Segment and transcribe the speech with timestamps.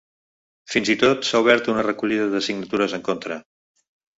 [0.75, 3.39] Fins i tot s’ha obert una recollida de signatures en contra.